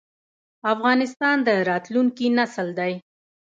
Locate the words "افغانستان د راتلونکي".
0.73-2.27